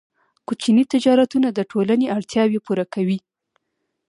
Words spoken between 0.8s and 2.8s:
تجارتونه د ټولنې اړتیاوې